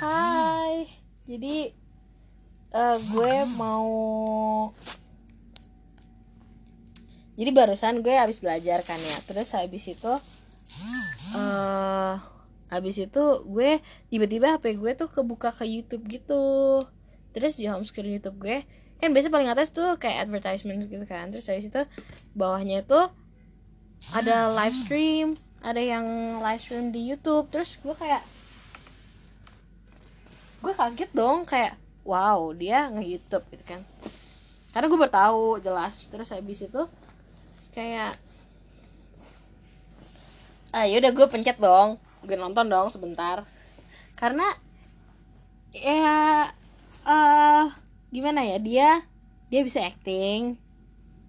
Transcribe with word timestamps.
Hai, 0.00 0.88
jadi 1.28 1.68
uh, 2.72 2.96
gue 2.96 3.34
mau 3.60 3.84
jadi 7.36 7.52
barusan 7.52 8.00
gue 8.00 8.16
habis 8.16 8.40
belajar 8.40 8.80
kan 8.88 8.96
ya 8.96 9.20
terus 9.28 9.52
habis 9.52 9.84
itu 9.84 10.08
uh, 11.36 12.16
habis 12.72 13.04
itu 13.04 13.24
gue 13.52 13.84
tiba-tiba 14.08 14.56
HP 14.56 14.80
gue 14.80 14.96
tuh 14.96 15.12
kebuka 15.12 15.52
ke 15.52 15.68
YouTube 15.68 16.08
gitu. 16.08 16.80
Terus 17.36 17.60
di 17.60 17.68
home 17.68 17.84
screen 17.84 18.16
YouTube 18.16 18.40
gue 18.40 18.64
kan 18.96 19.12
biasa 19.12 19.28
paling 19.28 19.52
atas 19.52 19.76
tuh 19.76 20.00
kayak 20.00 20.24
advertisement 20.24 20.80
gitu 20.88 21.04
kan. 21.04 21.28
Terus 21.28 21.52
habis 21.52 21.68
itu 21.68 21.84
bawahnya 22.32 22.80
itu 22.80 23.00
ada 24.16 24.48
live 24.56 24.76
stream 24.88 25.36
ada 25.64 25.80
yang 25.80 26.04
live 26.42 26.60
stream 26.60 26.92
di 26.92 27.08
YouTube 27.08 27.48
terus 27.48 27.80
gue 27.80 27.94
kayak 27.96 28.22
gue 30.60 30.72
kaget 30.74 31.10
dong 31.14 31.46
kayak 31.46 31.78
wow 32.06 32.50
dia 32.54 32.88
nge 32.90 33.04
YouTube 33.04 33.44
gitu 33.52 33.64
kan. 33.66 33.80
Karena 34.70 34.86
gue 34.92 35.00
bertahu 35.00 35.58
jelas. 35.60 36.06
Terus 36.06 36.28
habis 36.30 36.62
itu 36.62 36.82
kayak 37.74 38.16
ah 40.72 40.84
yaudah 40.84 41.12
gue 41.12 41.26
pencet 41.28 41.56
dong 41.56 41.96
gue 42.26 42.36
nonton 42.38 42.66
dong 42.66 42.88
sebentar. 42.88 43.42
Karena 44.18 44.46
ya 45.76 46.48
uh, 47.04 47.64
gimana 48.10 48.46
ya 48.46 48.58
dia 48.62 48.88
dia 49.50 49.60
bisa 49.66 49.82
acting. 49.82 50.58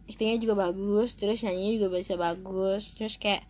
Actingnya 0.07 0.39
juga 0.39 0.69
bagus 0.69 1.17
terus 1.19 1.43
nyanyi 1.43 1.81
juga 1.81 1.97
bisa 1.99 2.15
bagus. 2.15 2.95
Terus 2.95 3.17
kayak 3.21 3.43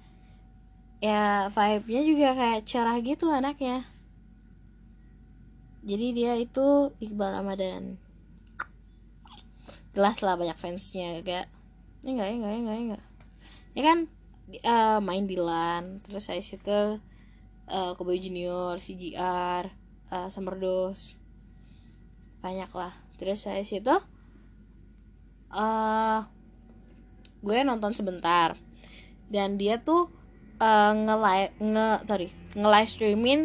ya 0.97 1.53
vibe-nya 1.53 2.01
juga 2.01 2.27
kayak 2.33 2.65
cerah 2.65 2.97
gitu 3.01 3.29
anaknya. 3.29 3.85
Jadi 5.87 6.07
dia 6.12 6.34
itu 6.35 6.91
Iqbal 6.99 7.37
Ramadan. 7.37 7.95
Jelas 9.93 10.20
lah 10.26 10.35
banyak 10.35 10.57
fansnya 10.57 11.21
kayak 11.23 11.48
ya 12.05 12.09
enggak 12.12 12.27
ya 12.27 12.35
enggak 12.35 12.51
ya 12.51 12.59
enggak 12.59 12.76
ya 12.76 12.84
enggak. 12.84 13.04
Ya 13.77 13.81
kan 13.85 13.98
uh, 14.67 14.99
main 14.99 15.26
di 15.29 15.37
LAN 15.37 16.01
terus 16.04 16.27
saya 16.27 16.41
situ 16.41 16.99
uh, 17.71 17.91
Kobe 17.95 18.17
Junior 18.17 18.82
CGR 18.82 19.70
uh, 20.11 20.27
Summer 20.34 20.57
Dose 20.57 21.15
banyak 22.41 22.70
lah. 22.73 22.93
Terus 23.17 23.45
saya 23.45 23.61
situ 23.61 23.93
uh, 25.54 26.20
gue 27.41 27.57
nonton 27.63 27.93
sebentar. 27.93 28.57
Dan 29.27 29.59
dia 29.59 29.79
tuh 29.79 30.16
uh, 30.62 30.91
nge 30.94 31.16
nge 31.62 31.88
sorry 32.05 32.27
nge 32.58 32.68
live 32.68 32.90
streaming 32.90 33.41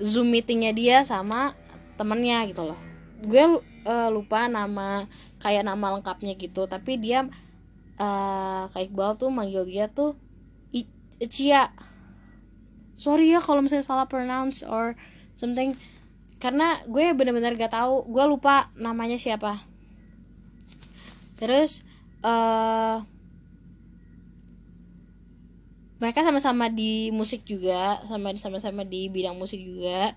zoom 0.00 0.28
meetingnya 0.34 0.72
dia 0.74 0.96
sama 1.06 1.54
temennya 1.94 2.42
gitu 2.50 2.66
loh. 2.66 2.80
Gue 3.22 3.62
uh, 3.86 4.08
lupa 4.10 4.50
nama 4.50 5.06
kayak 5.38 5.64
nama 5.68 5.98
lengkapnya 5.98 6.34
gitu 6.34 6.66
tapi 6.66 6.98
dia 6.98 7.28
uh, 8.00 8.66
kayak 8.74 8.90
Iqbal 8.90 9.16
tuh 9.16 9.30
manggil 9.30 9.64
dia 9.68 9.86
tuh 9.86 10.18
Cia 11.24 11.70
sorry 12.98 13.30
ya 13.30 13.38
kalau 13.38 13.62
misalnya 13.62 13.86
salah 13.86 14.10
pronounce 14.10 14.66
or 14.66 14.98
something. 15.38 15.78
Karena 16.42 16.76
gue 16.84 17.14
bener-bener 17.16 17.56
gak 17.56 17.72
tahu 17.72 18.04
gue 18.10 18.24
lupa 18.28 18.68
namanya 18.76 19.16
siapa. 19.16 19.56
Terus 21.38 21.86
uh, 22.26 23.00
mereka 26.02 26.26
sama-sama 26.26 26.66
di 26.66 27.14
musik 27.14 27.46
juga 27.46 28.02
sama 28.10 28.34
sama-sama 28.34 28.82
di 28.82 29.06
bidang 29.06 29.38
musik 29.38 29.62
juga. 29.62 30.12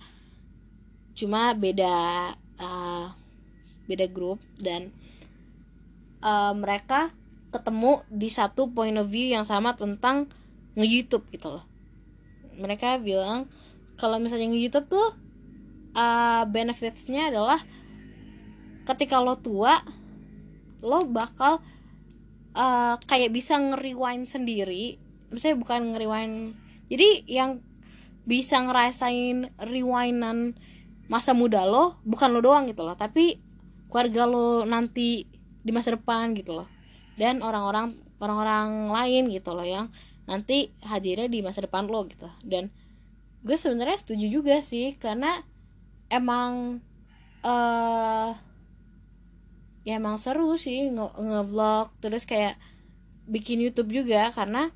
Cuma 1.14 1.54
beda 1.54 1.96
uh, 2.62 3.14
beda 3.86 4.06
grup 4.10 4.42
dan 4.58 4.90
uh, 6.22 6.54
mereka 6.58 7.14
ketemu 7.54 8.04
di 8.12 8.30
satu 8.30 8.70
point 8.74 8.98
of 9.00 9.08
view 9.08 9.32
yang 9.32 9.48
sama 9.48 9.78
tentang 9.78 10.28
nge-YouTube 10.78 11.26
gitu 11.34 11.58
loh. 11.58 11.66
Mereka 12.58 13.02
bilang 13.02 13.50
kalau 13.98 14.22
misalnya 14.22 14.50
nge-YouTube 14.50 14.90
tuh 14.90 15.08
uh, 15.98 16.44
benefitsnya 16.50 17.34
adalah 17.34 17.58
ketika 18.86 19.20
lo 19.20 19.36
tua 19.40 19.82
lo 20.86 21.02
bakal 21.10 21.60
uh, 22.54 22.96
kayak 23.10 23.34
bisa 23.34 23.58
nge-rewind 23.58 24.30
sendiri 24.30 25.07
misalnya 25.34 25.58
bukan 25.60 25.80
nge-rewind 25.94 26.36
jadi 26.88 27.10
yang 27.28 27.60
bisa 28.28 28.60
ngerasain 28.60 29.52
rewindan 29.60 30.56
masa 31.08 31.32
muda 31.32 31.64
lo 31.64 32.00
bukan 32.04 32.36
lo 32.36 32.44
doang 32.44 32.68
gitu 32.68 32.84
loh 32.84 32.96
tapi 32.96 33.40
keluarga 33.88 34.28
lo 34.28 34.68
nanti 34.68 35.26
di 35.64 35.72
masa 35.76 35.96
depan 35.96 36.32
gitu 36.32 36.56
loh. 36.56 36.68
Dan 37.20 37.44
orang-orang 37.44 37.98
orang-orang 38.24 38.94
lain 38.94 39.24
gitu 39.34 39.52
loh 39.52 39.68
yang 39.68 39.92
nanti 40.28 40.72
hadirnya 40.84 41.28
di 41.28 41.44
masa 41.44 41.68
depan 41.68 41.92
lo 41.92 42.08
gitu. 42.08 42.28
Dan 42.44 42.72
gue 43.44 43.58
sebenarnya 43.60 44.00
setuju 44.00 44.26
juga 44.32 44.64
sih 44.64 44.96
karena 44.96 45.44
emang 46.08 46.80
eh 47.44 47.52
uh, 47.52 48.32
ya 49.88 50.04
emang 50.04 50.20
seru 50.20 50.60
sih 50.60 50.92
nge-vlog 50.92 51.88
nge 51.96 52.00
terus 52.04 52.24
kayak 52.28 52.60
bikin 53.28 53.64
YouTube 53.64 53.92
juga 53.92 54.32
karena 54.36 54.72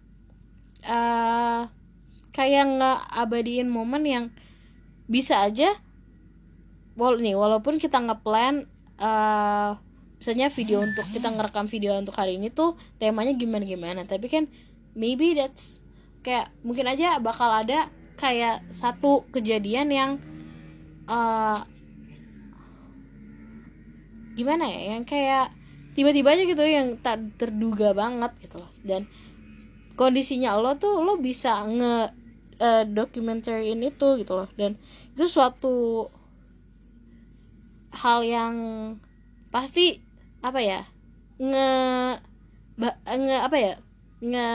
uh, 0.86 1.68
kayak 2.31 2.66
ngeabadiin 2.80 3.68
momen 3.68 4.03
yang 4.08 4.25
bisa 5.12 5.44
aja 5.44 5.68
wal 6.96 7.19
nih 7.19 7.36
walaupun 7.36 7.80
kita 7.80 8.00
ngeplan 8.00 8.68
uh, 9.00 9.75
misalnya 10.22 10.47
video 10.53 10.86
untuk 10.86 11.03
kita 11.12 11.28
ngerekam 11.34 11.68
video 11.68 11.97
untuk 11.97 12.16
hari 12.16 12.38
ini 12.38 12.53
tuh 12.53 12.78
temanya 13.02 13.34
gimana 13.36 13.66
gimana 13.66 14.02
tapi 14.06 14.31
kan 14.31 14.47
maybe 14.96 15.34
that's 15.34 15.81
kayak 16.22 16.53
mungkin 16.62 16.86
aja 16.88 17.18
bakal 17.18 17.50
ada 17.50 17.90
kayak 18.16 18.62
satu 18.70 19.25
kejadian 19.34 19.90
yang 19.90 20.12
uh, 21.09 21.66
gimana 24.38 24.70
ya 24.70 24.96
yang 24.96 25.03
kayak 25.03 25.52
tiba-tiba 25.91 26.31
aja 26.31 26.44
gitu 26.47 26.64
yang 26.64 26.96
tak 27.03 27.20
terduga 27.36 27.91
banget 27.91 28.31
gitu 28.40 28.64
loh. 28.64 28.72
Dan 28.84 29.08
kondisinya 30.02 30.58
lo 30.58 30.74
tuh 30.82 31.06
lo 31.06 31.22
bisa 31.22 31.62
nge 31.62 31.96
uh, 32.58 32.84
dokumentaryin 32.90 33.78
itu 33.86 34.08
gitu 34.18 34.34
loh. 34.34 34.50
Dan 34.58 34.74
itu 35.14 35.30
suatu 35.30 36.10
hal 37.94 38.26
yang 38.26 38.56
pasti 39.54 40.02
apa 40.42 40.58
ya 40.58 40.82
nge 41.38 41.70
nge 43.14 43.38
apa 43.46 43.58
ya 43.62 43.74
nge 44.26 44.50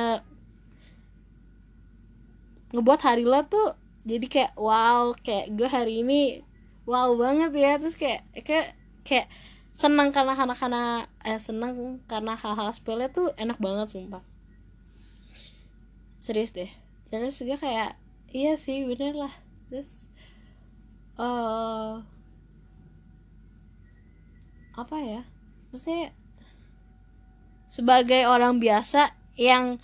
ngebuat 2.75 3.01
hari 3.07 3.23
lo 3.23 3.47
tuh 3.47 3.79
jadi 4.03 4.27
kayak 4.27 4.53
wow 4.59 5.15
kayak 5.23 5.55
gue 5.55 5.69
hari 5.71 6.03
ini 6.03 6.43
wow 6.91 7.15
banget 7.15 7.55
ya. 7.55 7.79
Terus 7.79 7.95
kayak 7.95 8.27
kayak 8.43 8.75
kayak 9.07 9.31
senang 9.79 10.11
karena 10.11 10.35
karena 10.35 11.07
eh 11.23 11.39
senang 11.39 12.03
karena 12.11 12.35
hal-hal 12.35 12.75
sepele 12.75 13.07
tuh 13.15 13.31
enak 13.39 13.63
banget 13.63 13.95
sumpah 13.95 14.27
serius 16.27 16.51
deh. 16.51 16.67
Terus 17.07 17.39
juga 17.39 17.55
kayak 17.63 17.95
iya 18.35 18.59
sih 18.59 18.83
bener 18.83 19.15
lah. 19.15 19.31
Terus 19.71 20.11
uh, 21.23 22.03
apa 24.75 24.97
ya? 24.99 25.23
Maksudnya 25.71 26.11
sebagai 27.71 28.27
orang 28.27 28.59
biasa 28.59 29.15
yang 29.39 29.79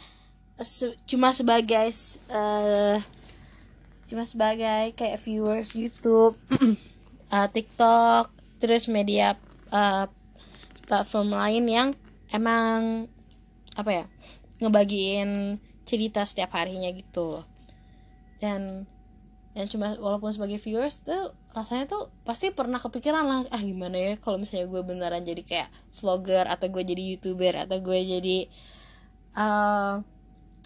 se 0.58 0.94
cuma 1.06 1.30
sebagai 1.30 1.90
uh, 2.30 2.98
cuma 4.06 4.22
sebagai 4.26 4.94
kayak 4.94 5.18
viewers 5.22 5.74
YouTube 5.74 6.38
uh, 7.30 7.48
TikTok 7.54 8.30
terus 8.62 8.86
media 8.86 9.34
uh, 9.74 10.06
platform 10.86 11.34
lain 11.34 11.64
yang 11.66 11.88
emang 12.30 13.10
apa 13.74 13.90
ya 13.90 14.04
ngebagiin 14.62 15.58
cerita 15.92 16.24
setiap 16.24 16.56
harinya 16.56 16.88
gitu. 16.96 17.36
Loh 17.36 17.52
dan 18.42 18.90
dan 19.54 19.70
cuma 19.70 19.94
walaupun 20.00 20.34
sebagai 20.34 20.58
viewers 20.58 21.06
tuh 21.06 21.30
rasanya 21.54 21.86
tuh 21.86 22.10
pasti 22.26 22.50
pernah 22.50 22.80
kepikiran 22.82 23.22
lah 23.22 23.40
ah 23.54 23.62
gimana 23.62 23.94
ya 23.94 24.12
kalau 24.18 24.40
misalnya 24.40 24.66
gue 24.66 24.82
beneran 24.82 25.22
jadi 25.22 25.42
kayak 25.46 25.68
vlogger 25.94 26.48
atau 26.50 26.66
gue 26.72 26.82
jadi 26.82 27.02
youtuber 27.14 27.54
atau 27.54 27.78
gue 27.78 28.00
jadi 28.00 28.38
uh, 29.38 30.02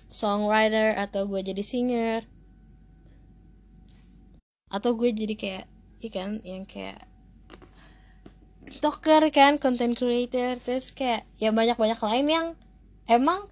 songwriter 0.08 0.96
atau 0.96 1.28
gue 1.28 1.43
jadi 1.44 1.62
singer. 1.67 2.25
Atau 4.70 4.94
gue 4.94 5.11
jadi 5.11 5.34
kayak 5.34 5.67
ikan 6.06 6.38
yang 6.46 6.62
kayak 6.62 7.02
tiktoker 8.67 9.23
kan 9.34 9.58
content 9.58 9.99
creator 9.99 10.58
terus 10.62 10.94
kayak 10.94 11.26
ya 11.43 11.50
banyak 11.50 11.75
banyak 11.78 11.99
lain 11.99 12.26
yang 12.26 12.46
emang 13.11 13.50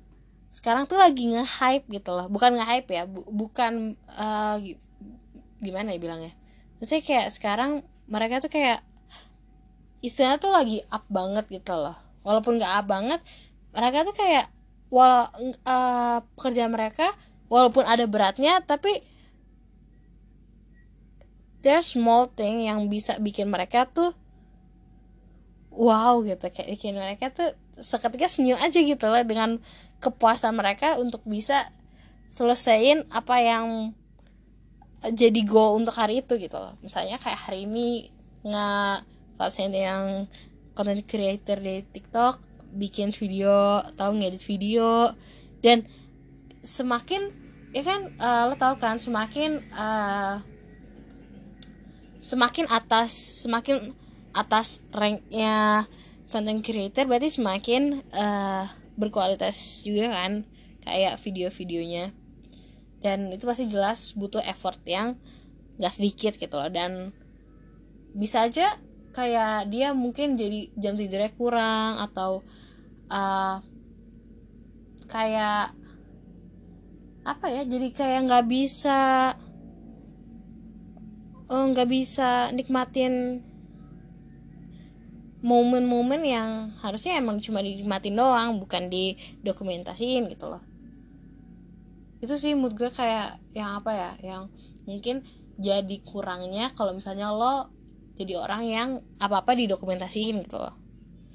sekarang 0.55 0.87
tuh 0.87 0.95
lagi 0.95 1.27
nge-hype 1.35 1.91
gitu 1.91 2.15
loh. 2.15 2.31
Bukan 2.31 2.55
nge-hype 2.55 2.87
ya 2.95 3.11
bu 3.11 3.27
bukan 3.27 3.99
uh, 4.15 4.55
gimana 5.59 5.91
ya 5.91 5.99
bilangnya? 5.99 6.33
Maksudnya 6.79 7.03
kayak 7.03 7.27
sekarang 7.35 7.83
mereka 8.07 8.39
tuh 8.39 8.55
kayak 8.55 8.87
istilahnya 9.99 10.39
tuh 10.39 10.55
lagi 10.55 10.79
up 10.95 11.03
banget 11.11 11.51
gitu 11.51 11.75
loh. 11.75 11.99
Walaupun 12.23 12.63
gak 12.63 12.71
up 12.71 12.87
banget 12.87 13.21
mereka 13.75 14.07
tuh 14.07 14.15
kayak 14.15 14.47
wala 14.95 15.27
uh, 15.67 16.23
pekerjaan 16.39 16.71
mereka 16.71 17.11
walaupun 17.51 17.83
ada 17.83 18.07
beratnya 18.07 18.63
tapi 18.63 19.03
there's 21.67 21.99
small 21.99 22.31
thing 22.31 22.63
yang 22.63 22.87
bisa 22.87 23.19
bikin 23.19 23.51
mereka 23.51 23.91
tuh 23.91 24.15
wow 25.75 26.23
gitu. 26.23 26.47
Kayak 26.47 26.79
bikin 26.79 26.95
mereka 26.95 27.35
tuh 27.35 27.51
seketika 27.83 28.31
senyum 28.31 28.61
aja 28.63 28.79
gitu 28.79 29.03
loh 29.11 29.19
dengan 29.27 29.59
kepuasan 30.05 30.53
mereka 30.53 31.01
untuk 31.01 31.25
bisa 31.25 31.65
selesaiin 32.29 33.09
apa 33.09 33.41
yang 33.41 33.67
jadi 35.13 35.41
goal 35.45 35.81
untuk 35.81 35.97
hari 35.97 36.21
itu 36.21 36.37
gitu 36.37 36.57
loh. 36.57 36.77
Misalnya 36.81 37.17
kayak 37.21 37.49
hari 37.49 37.65
ini 37.69 38.09
nggak 38.45 38.97
misalnya 39.41 39.81
yang 39.93 40.05
content 40.77 41.05
creator 41.05 41.61
di 41.61 41.85
TikTok 41.85 42.41
bikin 42.77 43.13
video 43.13 43.81
atau 43.81 44.13
ngedit 44.13 44.41
video. 44.45 45.13
Dan 45.61 45.85
semakin 46.65 47.33
ya 47.77 47.83
kan 47.85 48.01
uh, 48.17 48.49
lo 48.49 48.57
tau 48.57 48.77
kan 48.81 48.97
semakin 48.97 49.61
uh, 49.75 50.41
semakin 52.25 52.65
atas 52.73 53.45
semakin 53.45 53.93
atas 54.33 54.81
ranknya 54.91 55.85
content 56.33 56.65
creator 56.65 57.05
berarti 57.07 57.31
semakin 57.31 58.01
uh, 58.17 58.65
berkualitas 58.95 59.83
juga 59.87 60.13
kan 60.13 60.47
kayak 60.85 61.19
video-videonya. 61.21 62.13
Dan 63.05 63.29
itu 63.33 63.45
pasti 63.45 63.69
jelas 63.69 64.17
butuh 64.17 64.41
effort 64.49 64.81
yang 64.89 65.21
gak 65.77 65.93
sedikit 65.93 66.35
gitu 66.41 66.55
loh. 66.57 66.71
Dan 66.73 67.13
bisa 68.15 68.47
aja 68.47 68.79
kayak 69.15 69.71
dia 69.71 69.95
mungkin 69.95 70.35
jadi 70.35 70.75
jam 70.75 70.99
tidurnya 70.99 71.31
kurang 71.39 72.03
atau 72.03 72.43
uh, 73.11 73.63
kayak 75.07 75.71
apa 77.25 77.47
ya 77.49 77.63
jadi 77.65 77.89
kayak 77.95 78.21
nggak 78.29 78.47
bisa 78.51 79.33
oh 81.49 81.65
nggak 81.73 81.89
bisa 81.89 82.51
nikmatin 82.53 83.41
momen-momen 85.45 86.25
yang 86.25 86.73
harusnya 86.81 87.21
emang 87.21 87.37
cuma 87.45 87.61
dinikmatin 87.61 88.17
doang 88.17 88.57
bukan 88.57 88.89
di 88.89 89.13
dokumentasiin 89.45 90.25
gitu 90.33 90.49
loh. 90.49 90.65
Itu 92.25 92.41
sih 92.41 92.57
mood 92.57 92.73
gue 92.73 92.89
kayak 92.89 93.37
yang 93.53 93.77
apa 93.77 93.93
ya 93.93 94.11
yang 94.25 94.43
mungkin 94.89 95.21
jadi 95.61 96.01
kurangnya 96.01 96.73
kalau 96.73 96.97
misalnya 96.97 97.29
lo 97.29 97.69
jadi 98.17 98.41
orang 98.41 98.63
yang 98.65 98.89
apa-apa 99.21 99.53
didokumentasiin 99.53 100.49
gitu 100.49 100.57
loh. 100.57 100.73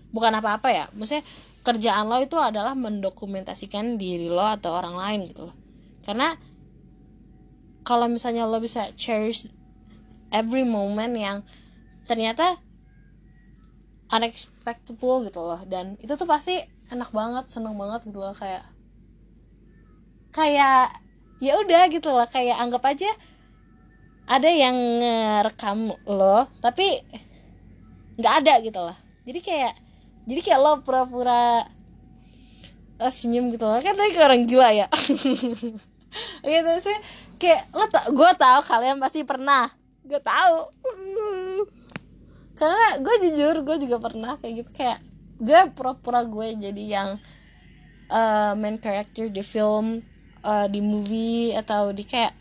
Bukan 0.10 0.34
apa-apa 0.34 0.74
ya 0.74 0.86
maksudnya 0.98 1.22
kerjaan 1.62 2.10
lo 2.10 2.18
itu 2.18 2.34
adalah 2.42 2.74
mendokumentasikan 2.74 4.02
diri 4.02 4.26
lo 4.26 4.42
atau 4.42 4.74
orang 4.74 4.98
lain 4.98 5.30
gitu 5.30 5.54
loh. 5.54 5.56
Karena 6.02 6.34
kalau 7.86 8.10
misalnya 8.10 8.50
lo 8.50 8.58
bisa 8.58 8.90
cherish 8.98 9.46
every 10.34 10.66
moment 10.66 11.14
yang 11.14 11.46
ternyata 12.10 12.58
unexpectable 14.10 15.26
gitu 15.30 15.42
loh. 15.42 15.62
Dan 15.66 15.98
itu 16.02 16.14
tuh 16.14 16.28
pasti 16.30 16.58
enak 16.90 17.10
banget 17.14 17.46
seneng 17.50 17.78
banget 17.78 18.10
gitu 18.10 18.20
loh 18.20 18.34
kayak 18.34 18.66
kayak 20.34 20.94
ya 21.42 21.58
udah 21.58 21.90
gitu 21.90 22.10
loh 22.10 22.28
kayak 22.30 22.58
anggap 22.62 22.86
aja 22.86 23.10
ada 24.30 24.50
yang 24.50 24.78
ngerekam 25.02 25.90
lo 26.06 26.46
tapi 26.62 27.02
nggak 28.20 28.34
ada 28.46 28.54
gitu 28.62 28.80
loh. 28.82 28.98
Jadi 29.26 29.40
kayak 29.42 29.74
jadi 30.30 30.42
kayak 30.46 30.60
lo 30.62 30.72
pura-pura 30.86 31.66
uh, 33.02 33.12
senyum 33.14 33.50
gitu 33.50 33.66
kan 33.66 33.96
tadi 33.96 34.18
orang 34.20 34.46
gila 34.46 34.70
ya. 34.74 34.88
Gitu 36.42 36.74
sih 36.82 36.98
kayak 37.38 37.70
lo 37.70 37.86
tak 37.86 38.10
gue 38.10 38.30
tahu 38.38 38.60
kalian 38.66 38.98
pasti 38.98 39.22
pernah. 39.24 39.70
Gue 40.06 40.18
tahu 40.22 40.58
karena 42.60 43.00
gue 43.00 43.16
jujur 43.24 43.56
gue 43.64 43.78
juga 43.88 43.98
pernah 44.04 44.36
kayak 44.36 44.54
gitu. 44.60 44.70
Kayak 44.76 45.00
gue 45.40 45.60
pura-pura 45.72 46.28
gue 46.28 46.60
jadi 46.60 46.84
yang 47.00 47.10
uh, 48.12 48.52
main 48.60 48.76
character 48.84 49.32
di 49.32 49.40
film 49.40 50.04
uh, 50.44 50.68
di 50.68 50.84
movie 50.84 51.56
atau 51.56 51.96
di 51.96 52.04
kayak 52.04 52.36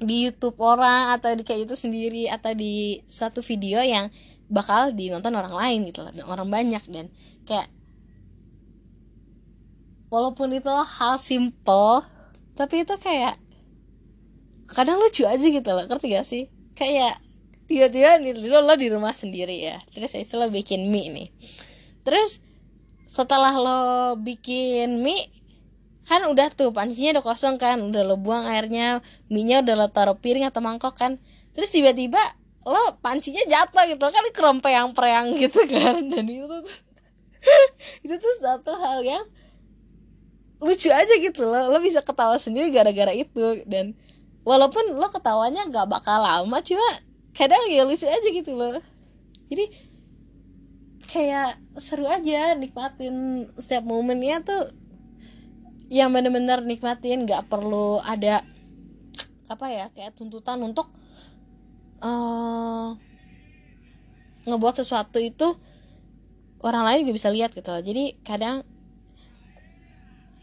di 0.00 0.28
YouTube 0.28 0.60
orang 0.60 1.16
atau 1.16 1.32
di 1.32 1.40
kayak 1.40 1.72
itu 1.72 1.74
sendiri 1.76 2.28
atau 2.28 2.52
di 2.52 3.00
suatu 3.08 3.40
video 3.40 3.80
yang 3.80 4.12
bakal 4.52 4.92
dinonton 4.92 5.32
orang 5.32 5.56
lain 5.56 5.88
gitu 5.88 6.04
loh 6.04 6.12
dan 6.12 6.28
orang 6.28 6.48
banyak. 6.52 6.84
Dan 6.92 7.08
kayak 7.48 7.72
walaupun 10.12 10.52
itu 10.52 10.68
hal 10.68 11.16
simple 11.16 12.04
tapi 12.60 12.84
itu 12.84 12.92
kayak 13.00 13.40
kadang 14.68 15.00
lucu 15.00 15.24
aja 15.24 15.40
gitu 15.40 15.70
loh 15.72 15.88
ngerti 15.88 16.12
gak 16.12 16.28
sih? 16.28 16.52
Kayak 16.76 17.16
tiba-tiba 17.70 18.18
nih 18.18 18.34
lo, 18.50 18.66
lo 18.66 18.74
di 18.74 18.90
rumah 18.90 19.14
sendiri 19.14 19.62
ya. 19.62 19.78
Terus 19.94 20.18
itu 20.18 20.34
lo 20.34 20.50
bikin 20.50 20.90
mie 20.90 21.06
nih. 21.14 21.28
Terus 22.02 22.42
setelah 23.06 23.54
lo 23.54 24.18
bikin 24.18 25.06
mie 25.06 25.30
kan 26.02 26.26
udah 26.26 26.50
tuh 26.50 26.74
pancinya 26.74 27.14
udah 27.14 27.24
kosong 27.30 27.62
kan. 27.62 27.78
Udah 27.78 28.02
lo 28.02 28.18
buang 28.18 28.42
airnya 28.50 28.98
mie 29.30 29.46
nya 29.46 29.62
udah 29.62 29.78
lo 29.78 29.86
taruh 29.86 30.18
piring 30.18 30.50
atau 30.50 30.58
mangkok 30.58 30.98
kan. 30.98 31.22
Terus 31.54 31.70
tiba-tiba 31.70 32.18
lo 32.66 32.98
pancinya 32.98 33.46
jatuh 33.46 33.86
gitu. 33.86 34.02
Kan 34.02 34.24
kerempeyang 34.34 34.90
perang 34.90 35.30
gitu 35.38 35.62
kan. 35.70 36.02
Dan 36.10 36.26
itu 36.26 36.50
tuh 36.50 36.66
itu 38.04 38.14
tuh 38.18 38.34
satu 38.42 38.74
hal 38.82 39.06
yang 39.06 39.22
lucu 40.60 40.92
aja 40.92 41.14
gitu 41.16 41.48
lo 41.48 41.72
lo 41.72 41.80
bisa 41.80 42.02
ketawa 42.02 42.34
sendiri 42.34 42.74
gara-gara 42.74 43.14
itu. 43.14 43.62
Dan 43.62 43.94
walaupun 44.42 44.98
lo 44.98 45.06
ketawanya 45.06 45.70
gak 45.70 45.86
bakal 45.86 46.18
lama 46.18 46.58
cuma 46.66 47.09
kadang 47.36 47.62
ya 47.70 47.86
lucu 47.86 48.06
aja 48.06 48.28
gitu 48.30 48.52
loh. 48.54 48.78
Jadi 49.50 49.64
kayak 51.10 51.58
seru 51.74 52.06
aja 52.06 52.54
nikmatin 52.54 53.46
setiap 53.58 53.84
momennya 53.86 54.42
tuh. 54.46 54.70
Yang 55.90 56.08
bener-bener 56.14 56.62
nikmatin 56.62 57.26
gak 57.26 57.50
perlu 57.50 57.98
ada 58.06 58.46
apa 59.50 59.66
ya 59.74 59.90
kayak 59.90 60.14
tuntutan 60.14 60.62
untuk 60.62 60.86
uh, 61.98 62.94
ngebuat 64.46 64.78
sesuatu 64.78 65.18
itu 65.18 65.58
orang 66.62 66.86
lain 66.86 66.98
juga 67.02 67.14
bisa 67.18 67.28
lihat 67.34 67.50
gitu 67.50 67.74
loh. 67.74 67.82
Jadi 67.82 68.22
kadang 68.22 68.62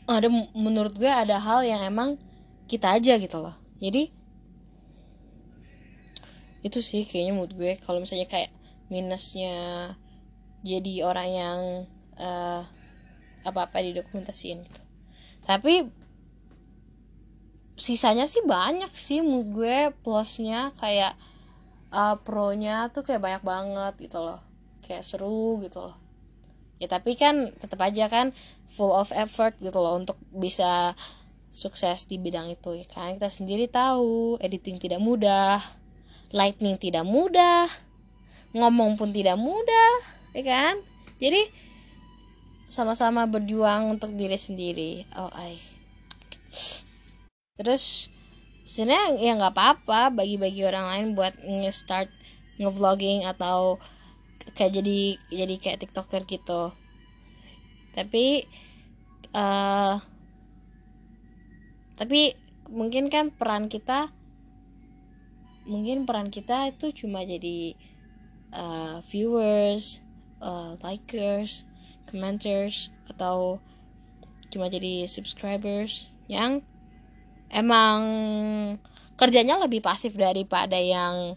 ada 0.07 0.27
menurut 0.55 0.95
gue 0.95 1.07
ada 1.07 1.39
hal 1.39 1.63
yang 1.63 1.83
emang 1.88 2.19
kita 2.67 2.95
aja 3.00 3.15
gitu 3.15 3.39
loh. 3.39 3.55
Jadi 3.79 4.16
itu 6.67 6.83
sih 6.83 7.07
kayaknya 7.07 7.33
menurut 7.33 7.53
gue. 7.55 7.71
Kalau 7.79 8.03
misalnya 8.03 8.27
kayak 8.27 8.51
minusnya 8.91 9.55
jadi 10.63 10.93
orang 11.07 11.29
yang 11.29 11.59
uh, 12.19 12.62
apa-apa 13.47 13.79
didokumentasiin 13.83 14.63
gitu. 14.63 14.81
Tapi 15.47 15.88
sisanya 17.77 18.27
sih 18.27 18.43
banyak 18.43 18.91
sih 18.91 19.24
menurut 19.24 19.50
gue. 19.53 19.77
Plusnya 20.03 20.75
kayak 20.75 21.15
uh, 21.95 22.19
pro-nya 22.19 22.91
tuh 22.91 23.07
kayak 23.07 23.24
banyak 23.24 23.43
banget 23.47 23.93
gitu 24.09 24.19
loh. 24.19 24.43
Kayak 24.83 25.07
seru 25.07 25.63
gitu 25.63 25.88
loh. 25.88 25.95
Ya 26.77 26.86
tapi 26.86 27.17
kan 27.17 27.50
tetap 27.57 27.81
aja 27.81 28.05
kan 28.05 28.36
full 28.69 28.93
of 28.93 29.09
effort 29.15 29.57
gitu 29.57 29.79
loh 29.81 29.97
untuk 29.97 30.19
bisa 30.29 30.93
sukses 31.50 32.05
di 32.05 32.21
bidang 32.21 32.53
itu 32.53 32.75
ya 32.77 32.86
kan? 32.86 33.15
Kita 33.17 33.31
sendiri 33.31 33.65
tahu 33.71 34.38
editing 34.38 34.77
tidak 34.77 35.01
mudah 35.01 35.76
lightning 36.36 36.75
tidak 36.75 37.07
mudah 37.07 37.69
ngomong 38.55 38.96
pun 38.98 39.12
tidak 39.12 39.38
mudah 39.39 39.93
ya 40.34 40.43
kan? 40.43 40.75
Jadi 41.17 41.50
sama-sama 42.67 43.25
berjuang 43.25 43.96
untuk 43.96 44.13
diri 44.13 44.36
sendiri. 44.36 45.07
Oh 45.15 45.31
ay. 45.34 45.57
Terus 47.57 48.12
sebenarnya 48.67 49.17
ya 49.17 49.31
nggak 49.39 49.55
apa-apa 49.55 50.13
bagi-bagi 50.13 50.62
orang 50.67 50.86
lain 50.91 51.07
buat 51.15 51.34
nge-start 51.41 52.12
nge-vlogging 52.60 53.24
atau 53.24 53.79
kayak 54.53 54.84
jadi 54.84 55.00
jadi 55.31 55.55
kayak 55.57 55.79
tiktoker 55.88 56.27
gitu. 56.27 56.75
Tapi 57.96 58.46
uh, 59.34 59.98
tapi 61.98 62.38
mungkin 62.69 63.10
kan 63.10 63.34
peran 63.34 63.72
kita 63.72 64.13
mungkin 65.67 66.07
peran 66.07 66.31
kita 66.31 66.71
itu 66.71 66.95
cuma 67.05 67.27
jadi 67.27 67.75
uh, 68.55 69.03
viewers 69.03 70.00
uh, 70.39 70.79
likers 70.81 71.67
commenters 72.07 72.88
atau 73.12 73.59
cuma 74.47 74.71
jadi 74.71 75.03
subscribers 75.05 76.07
yang 76.31 76.63
emang 77.51 78.00
kerjanya 79.19 79.59
lebih 79.59 79.83
pasif 79.83 80.15
daripada 80.15 80.79
yang 80.79 81.36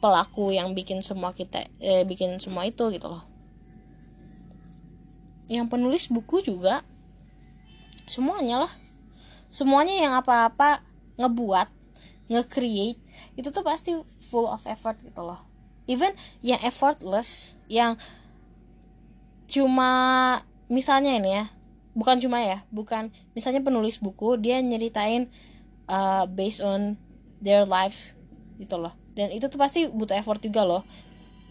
pelaku 0.00 0.52
yang 0.52 0.72
bikin 0.72 1.00
semua 1.00 1.32
kita 1.32 1.64
eh, 1.80 2.04
bikin 2.08 2.40
semua 2.40 2.64
itu 2.64 2.88
gitu 2.92 3.08
loh. 3.08 3.24
Yang 5.46 5.66
penulis 5.70 6.04
buku 6.08 6.40
juga 6.40 6.82
semuanya 8.08 8.66
lah. 8.66 8.72
Semuanya 9.52 9.94
yang 9.94 10.12
apa-apa 10.16 10.82
ngebuat 11.16 11.68
nge-create 12.26 12.98
itu 13.36 13.48
tuh 13.52 13.62
pasti 13.62 13.92
full 14.32 14.48
of 14.48 14.64
effort 14.64 14.96
gitu 15.04 15.20
loh. 15.20 15.38
Even 15.86 16.10
yang 16.42 16.58
effortless 16.64 17.54
yang 17.70 17.94
cuma 19.46 19.92
misalnya 20.66 21.14
ini 21.14 21.30
ya 21.38 21.44
bukan 21.94 22.18
cuma 22.18 22.42
ya 22.42 22.66
bukan 22.74 23.14
misalnya 23.32 23.62
penulis 23.62 24.02
buku 24.02 24.34
dia 24.42 24.58
nyeritain 24.58 25.30
uh, 25.86 26.26
based 26.26 26.58
on 26.60 26.98
their 27.38 27.62
life 27.68 28.16
gitu 28.58 28.76
loh. 28.80 28.92
Dan 29.16 29.32
itu 29.32 29.48
tuh 29.48 29.56
pasti 29.56 29.88
butuh 29.88 30.16
effort 30.16 30.42
juga 30.42 30.64
loh. 30.64 30.82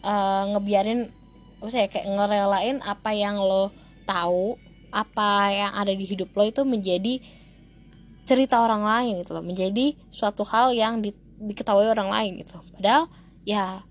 Uh, 0.05 0.53
ngebiarin 0.53 1.09
apa 1.57 1.69
sih 1.71 1.81
ya 1.81 1.89
kayak 1.89 2.13
ngerelain 2.13 2.77
apa 2.85 3.09
yang 3.17 3.41
lo 3.41 3.73
tahu 4.05 4.53
apa 4.93 5.49
yang 5.49 5.71
ada 5.73 5.89
di 5.89 6.05
hidup 6.05 6.29
lo 6.37 6.45
itu 6.45 6.61
menjadi 6.61 7.17
cerita 8.25 8.61
orang 8.61 8.85
lain 8.85 9.21
gitu 9.25 9.33
loh. 9.33 9.41
Menjadi 9.41 9.97
suatu 10.13 10.45
hal 10.45 10.77
yang 10.77 11.01
di, 11.01 11.13
diketahui 11.39 11.87
orang 11.89 12.09
lain 12.11 12.41
gitu. 12.41 12.57
Padahal 12.75 13.11
ya 13.45 13.83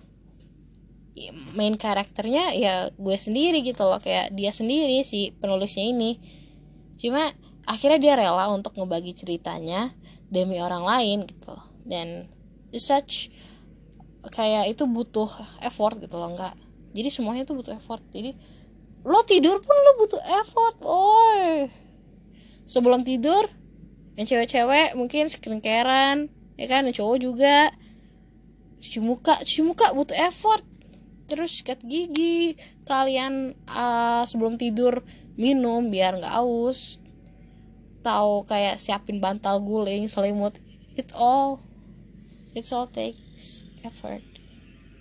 main 1.54 1.78
karakternya 1.78 2.58
ya 2.58 2.90
gue 2.94 3.16
sendiri 3.16 3.62
gitu 3.62 3.84
loh. 3.86 4.00
Kayak 4.02 4.34
dia 4.34 4.50
sendiri 4.50 5.00
si 5.06 5.32
penulisnya 5.38 5.84
ini. 5.86 6.18
Cuma 6.98 7.30
akhirnya 7.64 7.98
dia 8.00 8.14
rela 8.16 8.50
untuk 8.52 8.76
ngebagi 8.76 9.16
ceritanya 9.16 9.92
demi 10.28 10.60
orang 10.60 10.84
lain 10.84 11.24
gitu 11.24 11.54
dan 11.84 12.28
such 12.74 13.30
kayak 14.32 14.72
itu 14.72 14.88
butuh 14.88 15.28
effort 15.62 16.00
gitu 16.00 16.18
loh 16.18 16.32
nggak. 16.34 16.56
Jadi 16.94 17.08
semuanya 17.10 17.44
tuh 17.46 17.58
butuh 17.58 17.74
effort. 17.76 18.02
Jadi 18.10 18.34
lo 19.04 19.20
tidur 19.22 19.60
pun 19.60 19.76
lo 19.76 19.92
butuh 20.00 20.22
effort 20.40 20.76
oi 20.80 21.68
sebelum 22.64 23.04
tidur 23.04 23.44
yang 24.16 24.24
cewek-cewek 24.24 24.96
mungkin 24.96 25.28
skincarean 25.28 26.32
ya 26.54 26.66
kan 26.70 26.86
cowok 26.88 27.18
juga. 27.20 27.70
Cuci 28.80 29.00
muka 29.00 29.40
cuci 29.42 29.62
muka 29.64 29.90
butuh 29.96 30.16
effort. 30.16 30.64
Terus 31.24 31.60
sikat 31.60 31.80
gigi 31.88 32.54
kalian 32.84 33.56
uh, 33.64 34.22
sebelum 34.28 34.60
tidur 34.60 35.00
minum 35.34 35.88
biar 35.88 36.20
nggak 36.20 36.36
aus 36.36 37.00
tahu 38.04 38.44
kayak 38.44 38.76
siapin 38.76 39.18
bantal 39.18 39.64
guling 39.64 40.04
selimut. 40.06 40.60
It 40.94 41.10
all 41.16 41.64
it 42.52 42.68
all 42.70 42.86
takes 42.86 43.64
effort. 43.80 44.22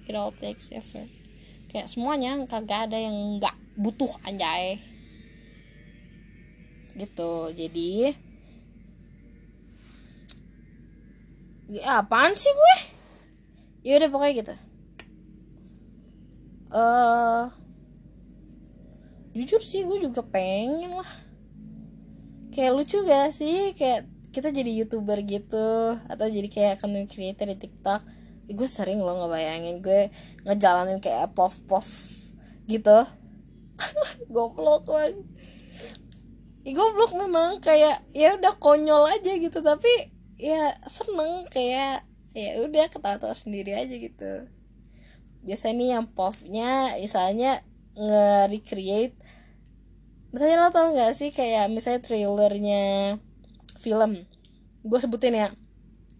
It 0.08 0.16
all 0.16 0.32
takes 0.32 0.72
effort. 0.72 1.12
Kayak 1.68 1.92
semuanya 1.92 2.40
kagak 2.48 2.90
ada 2.90 2.98
yang 2.98 3.38
nggak 3.38 3.54
butuh 3.76 4.10
anjay. 4.24 4.80
Gitu 6.96 7.34
jadi 7.52 8.16
ya 11.74 12.06
apaan 12.06 12.38
sih 12.38 12.54
gue? 12.54 12.76
Ya 13.82 13.98
udah 13.98 14.10
pokoknya 14.14 14.34
gitu. 14.46 14.54
Eh 16.70 16.78
uh, 16.78 17.50
jujur 19.34 19.62
sih 19.66 19.82
gue 19.90 19.98
juga 19.98 20.22
pengen 20.22 20.94
lah. 20.94 21.12
Kayak 22.54 22.78
lucu 22.78 23.02
gak 23.02 23.34
sih? 23.34 23.74
Kayak 23.74 24.06
kita 24.30 24.54
jadi 24.54 24.70
youtuber 24.70 25.18
gitu 25.26 25.98
atau 25.98 26.26
jadi 26.30 26.50
kayak 26.50 26.78
content 26.78 27.10
creator 27.10 27.50
di 27.50 27.58
tiktok. 27.58 28.06
Gue 28.54 28.70
sering 28.70 29.02
loh 29.02 29.26
ngebayangin 29.26 29.82
gue 29.82 30.14
ngejalanin 30.46 31.02
kayak 31.02 31.34
pov 31.34 31.58
pov 31.66 31.86
gitu. 32.70 33.02
Goblok 34.34 34.86
banget 34.86 35.26
ya, 36.64 36.72
goblok 36.72 37.12
memang 37.20 37.60
kayak 37.60 38.08
ya 38.16 38.40
udah 38.40 38.56
konyol 38.56 39.04
aja 39.12 39.36
gitu 39.36 39.60
tapi 39.60 40.13
ya 40.44 40.76
seneng 40.92 41.48
kayak 41.48 42.04
ya 42.36 42.60
udah 42.60 42.92
ketawa-tawa 42.92 43.32
sendiri 43.32 43.72
aja 43.72 43.96
gitu. 43.96 44.52
Biasanya 45.48 45.76
nih 45.80 45.90
yang 45.96 46.06
povnya 46.12 47.00
misalnya 47.00 47.64
nge-recreate 47.96 49.16
misalnya 50.34 50.66
lo 50.66 50.74
tau 50.74 50.98
gak 50.98 51.14
sih 51.14 51.30
kayak 51.30 51.70
misalnya 51.70 52.02
trailernya 52.02 52.84
film? 53.78 54.26
Gue 54.82 55.00
sebutin 55.00 55.38
ya. 55.38 55.48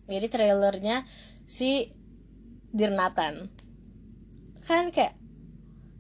Jadi 0.08 0.28
trailernya 0.30 1.04
si 1.50 1.92
Dear 2.72 2.94
kan 4.64 4.90
kayak 4.96 5.14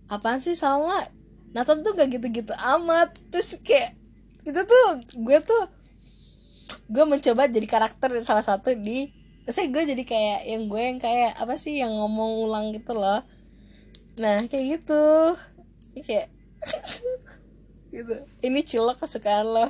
apaan 0.08 0.39
sih 0.39 0.56
sama 0.56 1.10
Nathan 1.51 1.84
tuh 1.84 1.98
gak 1.98 2.13
gitu-gitu 2.13 2.53
amat. 2.53 3.18
Terus 3.34 3.60
kayak 3.65 3.98
itu 4.46 4.62
tuh 4.62 4.86
gue 5.18 5.38
tuh 5.42 5.63
gue 6.92 7.06
mencoba 7.06 7.50
jadi 7.50 7.68
karakter 7.68 8.13
salah 8.22 8.46
satu 8.46 8.74
di 8.74 9.24
saya 9.44 9.68
gue 9.68 9.84
jadi 9.84 10.03
kayak 10.08 10.39
yang 10.48 10.72
gue 10.72 10.80
yang 10.80 11.00
kayak 11.03 11.36
apa 11.36 11.60
sih 11.60 11.75
yang 11.75 11.92
ngomong 11.92 12.48
ulang 12.48 12.72
gitu 12.72 12.96
loh. 12.96 13.20
Nah 14.15 14.48
kayak 14.48 14.80
gitu. 14.80 15.03
Kayak 16.00 16.32
gitu. 17.96 18.15
Ini 18.39 18.60
cilok 18.63 19.03
kesukaan 19.03 19.48
lo. 19.51 19.68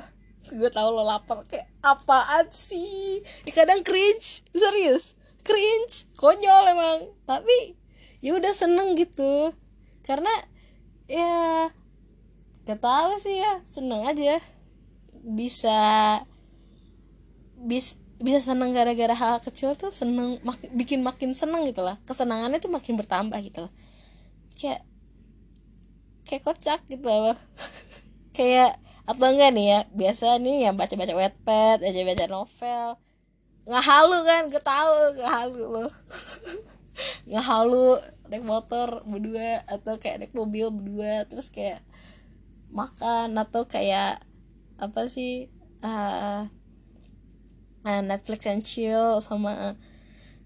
Gue 0.54 0.70
tau 0.70 0.94
lo 0.94 1.02
lapar. 1.02 1.42
Kayak 1.50 1.66
apaan 1.82 2.46
sih? 2.54 3.18
Kadang 3.50 3.82
cringe. 3.82 4.46
Serius. 4.54 5.18
Cringe. 5.42 6.06
Konyol 6.14 6.70
emang. 6.70 7.10
Tapi 7.26 7.74
ya 8.22 8.38
udah 8.38 8.54
seneng 8.54 8.94
gitu. 8.94 9.50
Karena 10.06 10.30
ya 11.10 11.66
gak 12.62 12.78
tahu 12.78 13.18
sih 13.18 13.42
ya. 13.42 13.58
Seneng 13.66 14.06
aja. 14.06 14.38
Bisa 15.24 15.74
bis 17.64 17.96
bisa 18.20 18.38
seneng 18.38 18.70
gara-gara 18.70 19.12
hal 19.16 19.42
kecil 19.42 19.74
tuh 19.74 19.90
seneng 19.90 20.38
mak 20.46 20.60
bikin 20.76 21.00
makin 21.00 21.32
seneng 21.32 21.64
gitu 21.64 21.82
lah. 21.82 21.96
Kesenangannya 22.04 22.60
tuh 22.62 22.70
makin 22.70 22.94
bertambah 23.00 23.38
gitu 23.42 23.66
lah. 23.66 23.72
Kayak 24.54 24.86
kayak 26.28 26.42
kocak 26.44 26.80
gitu 26.86 27.08
loh. 27.08 27.36
Kayak 28.36 28.82
atau 29.04 29.28
enggak 29.28 29.52
nih 29.52 29.66
ya 29.68 29.80
biasa 29.92 30.40
nih 30.40 30.64
yang 30.68 30.74
baca-baca 30.80 31.12
wetpad 31.12 31.84
aja 31.84 32.00
baca 32.08 32.24
novel 32.24 32.88
nggak 33.64 33.84
halu 33.84 34.18
kan 34.24 34.42
gue 34.48 34.62
tahu 34.64 34.92
nggak 35.16 35.32
halu 35.32 35.62
lo 35.64 35.86
nggak 37.28 37.44
halu 37.44 38.00
naik 38.28 38.44
motor 38.44 39.04
berdua 39.04 39.64
atau 39.68 40.00
kayak 40.00 40.24
naik 40.24 40.34
mobil 40.36 40.72
berdua 40.72 41.28
terus 41.28 41.52
kayak 41.52 41.84
makan 42.72 43.36
atau 43.36 43.68
kayak 43.68 44.24
apa 44.80 45.04
sih 45.08 45.52
uh, 45.84 46.48
uh, 47.84 48.02
Netflix 48.02 48.48
and 48.48 48.64
chill 48.64 49.20
sama 49.20 49.76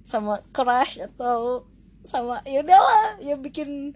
sama 0.03 0.43
crush 0.53 0.99
atau 0.99 1.65
sama 2.03 2.41
ya 2.47 2.63
udahlah 2.63 3.19
ya 3.23 3.35
bikin 3.39 3.95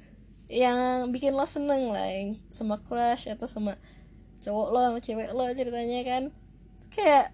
yang 0.52 1.08
bikin 1.08 1.32
lo 1.32 1.46
seneng 1.48 1.88
lah 1.90 2.04
yang 2.06 2.36
sama 2.52 2.76
crush 2.82 3.30
atau 3.30 3.48
sama 3.48 3.78
cowok 4.42 4.68
lo 4.74 4.78
sama 4.90 4.98
cewek 5.02 5.28
lo 5.34 5.44
ceritanya 5.54 6.00
kan. 6.06 6.22
Kayak 6.92 7.32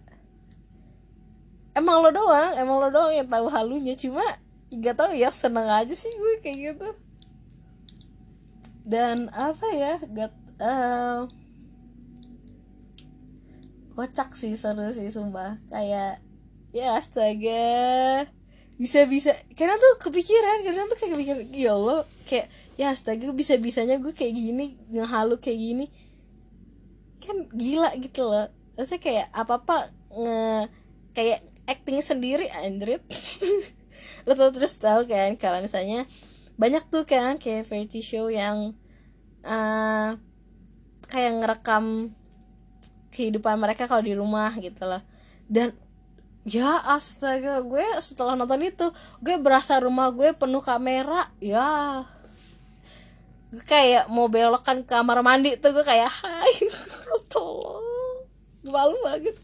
emang 1.74 2.02
lo 2.02 2.10
doang 2.14 2.54
emang 2.54 2.76
lo 2.78 2.88
doang 2.90 3.12
yang 3.14 3.26
tahu 3.26 3.46
halunya 3.50 3.94
cuma 3.98 4.22
nggak 4.68 4.94
tahu 4.94 5.12
ya 5.16 5.32
seneng 5.32 5.66
aja 5.66 5.94
sih 5.94 6.12
gue 6.12 6.32
kayak 6.44 6.58
gitu. 6.74 6.88
Dan 8.88 9.28
apa 9.36 9.66
ya 9.76 10.00
gak 10.00 10.32
uh, 10.64 11.28
kocak 13.98 14.30
sih 14.38 14.54
seru 14.54 14.94
sih 14.94 15.10
sumpah. 15.10 15.58
Kayak 15.66 16.22
ya 16.70 16.94
astaga. 16.94 18.30
Bisa 18.78 19.10
bisa 19.10 19.34
karena 19.58 19.74
tuh 19.74 20.06
kepikiran 20.06 20.62
karena 20.62 20.86
tuh 20.86 20.94
kayak 21.02 21.12
kepikiran 21.18 21.38
ya 21.50 21.74
Allah 21.74 22.06
kayak 22.22 22.46
ya 22.78 22.94
astaga 22.94 23.34
bisa 23.34 23.58
bisanya 23.58 23.98
gue 23.98 24.14
kayak 24.14 24.38
gini 24.38 24.78
ngehalu 24.94 25.42
kayak 25.42 25.58
gini. 25.58 25.86
Kan 27.18 27.50
gila 27.50 27.90
gitu 27.98 28.22
loh. 28.22 28.46
Saya 28.78 29.02
kayak 29.02 29.34
apa 29.34 29.58
apa 29.58 29.76
nge 30.14 30.70
kayak 31.18 31.42
acting 31.66 31.98
sendiri 31.98 32.46
Android 32.62 33.02
lo 34.26 34.32
tau 34.38 34.54
terus 34.54 34.78
tahu 34.78 35.04
kan 35.10 35.34
kalau 35.34 35.58
misalnya 35.58 36.06
banyak 36.54 36.86
tuh 36.86 37.02
kan 37.04 37.36
kayak 37.36 37.66
variety 37.66 38.00
show 38.00 38.30
yang 38.30 38.78
uh, 39.42 40.16
kayak 41.08 41.32
ngerekam 41.38 42.12
kehidupan 43.18 43.58
mereka 43.58 43.90
kalau 43.90 44.06
di 44.06 44.14
rumah 44.14 44.54
gitu 44.62 44.86
loh. 44.86 45.02
Dan 45.50 45.74
ya 46.46 46.78
astaga 46.94 47.58
gue 47.66 47.82
setelah 47.98 48.38
nonton 48.38 48.62
itu 48.62 48.86
gue 49.18 49.36
berasa 49.42 49.82
rumah 49.82 50.14
gue 50.14 50.30
penuh 50.38 50.62
kamera 50.62 51.26
ya. 51.42 52.06
Gue 53.50 53.64
kayak 53.66 54.06
mau 54.06 54.30
belokan 54.30 54.86
kamar 54.86 55.26
mandi 55.26 55.58
tuh 55.58 55.74
gue 55.74 55.82
kayak 55.82 56.06
hai 56.22 56.54
tolong. 57.32 57.82
Malu 58.62 58.94
banget. 59.02 59.34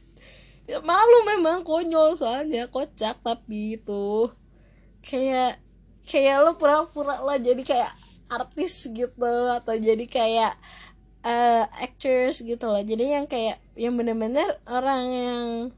Ya 0.70 0.78
malu 0.80 1.26
memang 1.26 1.66
konyol 1.66 2.14
soalnya 2.14 2.70
kocak 2.70 3.18
tapi 3.26 3.82
itu. 3.82 4.30
Kayak 5.02 5.58
kayak 6.06 6.46
lo 6.46 6.54
pura-pura 6.60 7.20
lah 7.20 7.40
jadi 7.40 7.60
kayak 7.64 7.92
artis 8.28 8.88
gitu 8.92 9.32
atau 9.52 9.74
jadi 9.76 10.04
kayak 10.08 10.52
uh, 11.24 11.64
actors 11.80 12.44
gitu 12.44 12.68
loh. 12.68 12.84
Jadi 12.84 13.16
yang 13.16 13.26
kayak 13.26 13.58
yang 13.74 13.96
bener-bener 13.96 14.60
orang 14.68 15.02
yang 15.10 15.72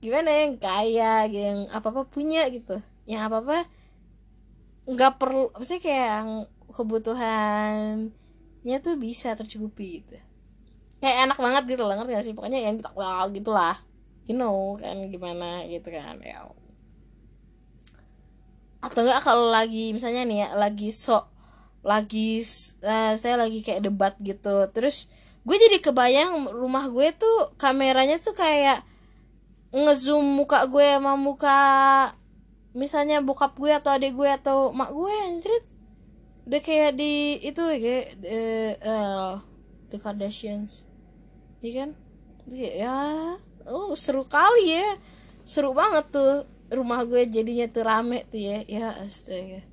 gimana 0.00 0.32
ya, 0.32 0.40
yang 0.48 0.56
kaya 0.56 1.28
yang 1.28 1.68
apa 1.74 1.92
apa 1.92 2.08
punya 2.08 2.48
gitu. 2.48 2.80
Yang 3.04 3.22
apa 3.28 3.36
apa 3.44 3.58
nggak 4.88 5.20
perlu 5.20 5.52
maksudnya 5.52 5.82
kayak 5.84 6.08
yang 6.08 6.48
kebutuhannya 6.70 8.76
tuh 8.80 8.94
bisa 8.96 9.36
tercukupi 9.36 10.00
gitu. 10.00 10.16
Kayak 11.00 11.16
enak 11.28 11.38
banget 11.40 11.64
gitu 11.76 11.82
loh 11.84 11.96
ngerti 11.96 12.12
gak 12.12 12.26
sih? 12.28 12.34
Pokoknya 12.36 12.60
yang 12.60 12.76
kita 12.76 12.92
wow 12.94 13.24
gitulah. 13.32 13.76
You 14.28 14.36
know 14.38 14.78
kan 14.78 15.10
gimana 15.10 15.64
gitu 15.66 15.90
kan 15.90 16.20
ya. 16.22 16.46
Atau 18.80 19.04
enggak 19.04 19.20
kalau 19.24 19.52
lagi 19.52 19.92
misalnya 19.92 20.24
nih 20.24 20.38
ya 20.46 20.48
lagi 20.56 20.88
sok 20.92 21.29
lagi 21.80 22.44
uh, 22.84 23.16
saya 23.16 23.40
lagi 23.40 23.64
kayak 23.64 23.88
debat 23.88 24.14
gitu. 24.20 24.68
Terus 24.72 25.08
gue 25.44 25.56
jadi 25.56 25.80
kebayang 25.80 26.52
rumah 26.52 26.88
gue 26.92 27.16
tuh 27.16 27.56
kameranya 27.56 28.20
tuh 28.20 28.36
kayak 28.36 28.84
ngezoom 29.72 30.36
muka 30.36 30.66
gue 30.66 30.98
sama 30.98 31.14
muka 31.14 31.58
misalnya 32.74 33.22
bokap 33.22 33.56
gue 33.56 33.70
atau 33.70 33.90
adik 33.94 34.14
gue 34.14 34.30
atau 34.30 34.70
mak 34.74 34.90
gue 34.92 35.14
anjir 35.30 35.50
udah 36.46 36.60
kayak 36.62 36.98
di 36.98 37.38
itu 37.40 37.62
kayak 37.62 38.06
uh, 38.26 38.72
uh, 38.82 39.32
The 39.90 39.98
Kardashians. 39.98 40.86
Iya 41.62 41.72
kan? 41.86 41.90
Ya 42.50 42.98
oh 43.70 43.94
seru 43.94 44.26
kali 44.26 44.74
ya. 44.74 44.98
Seru 45.46 45.72
banget 45.72 46.10
tuh 46.12 46.44
rumah 46.68 47.06
gue 47.06 47.26
jadinya 47.30 47.66
tuh 47.70 47.86
rame 47.86 48.26
tuh 48.28 48.42
ya. 48.42 48.58
Ya 48.66 48.92
astaga 48.98 49.69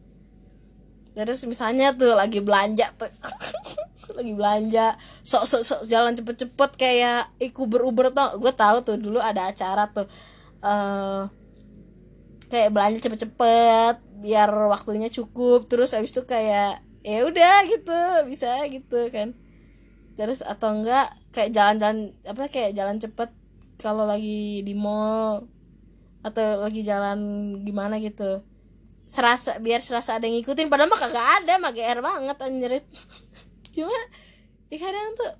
terus 1.17 1.41
misalnya 1.49 1.97
tuh 1.97 2.13
lagi 2.13 2.37
belanja 2.45 2.93
tuh. 2.93 3.09
Lagi 4.17 4.33
belanja. 4.37 4.95
Sok 5.25 5.43
sok 5.43 5.61
sok 5.67 5.81
jalan 5.91 6.15
cepet-cepet 6.15 6.71
kayak 6.79 7.27
iku 7.43 7.67
beruber 7.67 8.13
tuh 8.13 8.39
gue 8.39 8.53
tahu 8.55 8.79
tuh 8.85 8.95
dulu 8.95 9.19
ada 9.19 9.51
acara 9.51 9.91
tuh 9.91 10.07
uh, 10.63 11.27
kayak 12.47 12.71
belanja 12.71 13.03
cepet-cepet 13.03 13.99
biar 14.23 14.47
waktunya 14.71 15.11
cukup. 15.11 15.67
Terus 15.67 15.91
abis 15.91 16.15
itu 16.15 16.23
kayak 16.23 16.79
ya 17.03 17.17
udah 17.27 17.67
gitu. 17.67 17.99
Bisa 18.31 18.63
gitu 18.71 19.11
kan. 19.11 19.35
Terus 20.15 20.39
atau 20.39 20.71
enggak 20.71 21.11
kayak 21.35 21.51
jalan-jalan 21.51 22.15
apa 22.25 22.47
kayak 22.47 22.73
jalan 22.73 22.97
cepet 22.97 23.29
kalau 23.77 24.09
lagi 24.09 24.65
di 24.65 24.73
mall 24.73 25.45
atau 26.25 26.65
lagi 26.65 26.81
jalan 26.81 27.19
gimana 27.61 28.01
gitu 28.01 28.41
serasa 29.07 29.55
biar 29.63 29.79
serasa 29.79 30.19
ada 30.19 30.27
yang 30.27 30.37
ngikutin. 30.43 30.67
Padahal 30.67 30.91
mah 30.91 30.99
kagak 30.99 31.27
ada 31.41 31.53
mah 31.57 31.71
GR 31.71 31.99
banget 32.03 32.37
anjir. 32.43 32.71
Cuma 33.73 33.99
ya 34.67 34.77
kadang 34.77 35.15
tuh 35.15 35.33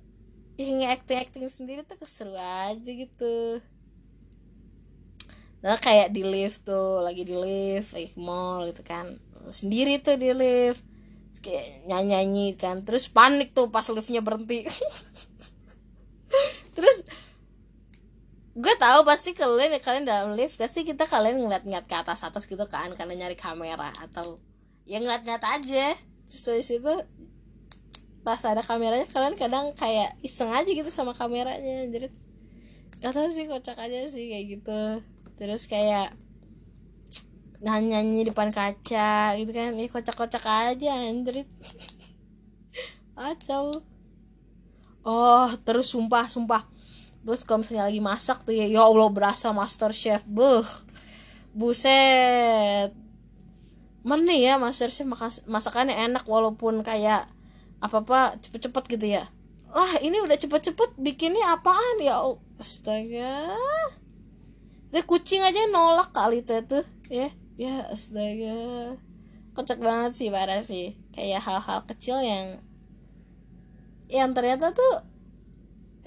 yang 0.58 0.82
acting 0.88 1.20
acting 1.20 1.46
sendiri 1.46 1.84
tuh 1.84 2.00
keseru 2.00 2.34
aja 2.34 2.90
gitu. 2.90 3.60
Nah 5.60 5.76
kayak 5.78 6.16
di 6.16 6.24
lift 6.24 6.64
tuh 6.64 7.04
lagi 7.04 7.22
di 7.28 7.36
lift 7.36 7.92
lagi 7.92 8.08
ke 8.10 8.18
mall 8.18 8.66
gitu 8.72 8.82
kan. 8.82 9.20
Sendiri 9.52 10.00
tuh 10.00 10.16
di 10.16 10.32
lift. 10.32 10.82
Kayak 11.38 11.86
nyanyi 11.86 12.08
nyanyi 12.10 12.46
kan. 12.58 12.82
Terus 12.82 13.06
panik 13.06 13.54
tuh 13.54 13.70
pas 13.70 13.86
liftnya 13.92 14.24
berhenti. 14.24 14.66
Terus 16.74 17.06
gue 18.58 18.74
tahu 18.74 19.06
pasti 19.06 19.38
kalian 19.38 19.78
kalian 19.78 20.02
dalam 20.02 20.34
lift 20.34 20.58
pasti 20.58 20.82
kita 20.82 21.06
kalian 21.06 21.38
ngeliat-ngeliat 21.38 21.86
ke 21.86 21.94
atas 21.94 22.26
atas 22.26 22.42
gitu 22.50 22.66
kan 22.66 22.90
karena 22.98 23.14
nyari 23.14 23.38
kamera 23.38 23.94
atau 24.02 24.42
ya 24.82 24.98
ngeliat-ngeliat 24.98 25.44
aja. 25.62 25.94
Terus 26.26 26.42
dari 26.42 26.64
situ 26.66 26.92
pas 28.26 28.42
ada 28.42 28.60
kameranya 28.66 29.06
kalian 29.08 29.38
kadang 29.38 29.70
kayak 29.78 30.18
iseng 30.26 30.50
aja 30.50 30.66
gitu 30.66 30.90
sama 30.90 31.14
kameranya. 31.14 31.86
Jadi 31.86 32.10
gak 32.98 33.14
tahu 33.14 33.30
sih 33.30 33.46
kocak 33.46 33.78
aja 33.78 34.10
sih 34.10 34.26
kayak 34.26 34.44
gitu. 34.58 34.82
Terus 35.38 35.70
kayak 35.70 36.18
nyanyi 37.62 37.94
nyanyi 37.94 38.20
depan 38.26 38.50
kaca 38.50 39.38
gitu 39.38 39.50
kan. 39.54 39.70
Ini 39.78 39.86
kocak-kocak 39.86 40.42
aja 40.42 40.90
anjrit. 41.06 41.46
Acau 43.14 43.86
oh 45.08 45.48
terus 45.64 45.88
sumpah 45.88 46.28
sumpah 46.28 46.68
terus 47.28 47.44
kalau 47.44 47.60
misalnya 47.60 47.84
lagi 47.84 48.00
masak 48.00 48.40
tuh 48.40 48.56
ya 48.56 48.64
ya 48.64 48.88
allah 48.88 49.12
berasa 49.12 49.52
master 49.52 49.92
chef. 49.92 50.24
Buh 50.24 50.64
buset. 51.52 52.88
Mana 54.00 54.32
ya 54.32 54.56
master 54.56 54.88
chef 54.88 55.04
masakannya 55.44 55.92
enak 56.08 56.24
walaupun 56.24 56.80
kayak 56.80 57.28
apa 57.84 58.00
apa 58.00 58.40
cepet-cepet 58.40 58.84
gitu 58.96 59.06
ya. 59.20 59.28
Lah 59.68 60.00
ini 60.00 60.24
udah 60.24 60.40
cepet-cepet 60.40 60.96
bikinnya 60.96 61.52
apaan? 61.52 62.00
Ya 62.00 62.16
astaga. 62.56 63.52
Deh 64.88 65.04
kucing 65.04 65.44
aja 65.44 65.68
nolak 65.68 66.08
kali 66.16 66.40
tuh 66.40 66.80
ya. 67.12 67.28
Ya 67.60 67.92
astaga. 67.92 68.96
Kocak 69.52 69.84
banget 69.84 70.16
sih 70.16 70.32
parah 70.32 70.64
sih. 70.64 70.96
Kayak 71.12 71.44
hal-hal 71.44 71.84
kecil 71.84 72.24
yang 72.24 72.56
yang 74.08 74.32
ternyata 74.32 74.72
tuh 74.72 75.04